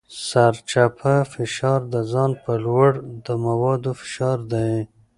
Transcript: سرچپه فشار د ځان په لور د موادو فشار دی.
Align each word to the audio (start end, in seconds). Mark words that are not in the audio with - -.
سرچپه 0.27 1.13
فشار 1.33 1.79
د 1.93 1.95
ځان 2.11 2.31
په 2.43 2.51
لور 2.65 2.91
د 3.25 3.27
موادو 3.45 3.91
فشار 4.01 4.37
دی. 4.53 4.73